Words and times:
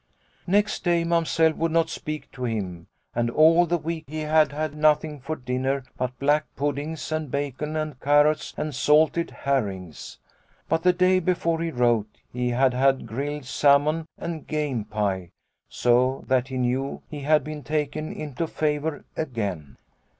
Next 0.47 0.83
day 0.83 1.03
Mamsell 1.03 1.53
would 1.53 1.71
not 1.71 1.87
speak 1.91 2.31
to 2.31 2.43
him, 2.45 2.87
and 3.13 3.29
all 3.29 3.67
the 3.67 3.77
week 3.77 4.05
he 4.07 4.21
had 4.21 4.51
had 4.51 4.73
nothing 4.73 5.19
for 5.19 5.35
dinner 5.35 5.83
but 5.95 6.17
black 6.17 6.45
puddings 6.55 7.11
and 7.11 7.29
bacon 7.29 7.77
or 7.77 7.93
carrots 8.01 8.51
and 8.57 8.73
salted 8.73 9.29
herrings. 9.29 10.17
But 10.67 10.81
the 10.81 10.91
day 10.91 11.19
before 11.19 11.61
he 11.61 11.69
wrote, 11.69 12.17
he 12.33 12.49
had 12.49 12.73
had 12.73 13.05
grilled 13.05 13.45
salmon 13.45 14.07
and 14.17 14.47
game 14.47 14.85
pie, 14.85 15.29
so 15.69 16.23
that 16.27 16.47
he 16.47 16.57
knew 16.57 17.03
he 17.07 17.19
had 17.19 17.43
been 17.43 17.61
taken 17.61 18.11
into 18.11 18.47
favour 18.47 19.05
again. 19.15 19.77